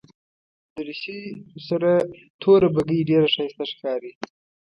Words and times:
دریشي 0.75 1.19
سره 1.67 1.91
توره 2.41 2.67
بګۍ 2.75 2.99
ډېره 3.09 3.27
ښایسته 3.33 3.63
ښکاري. 3.71 4.11